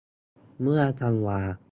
[0.61, 1.39] เมื่อธันวา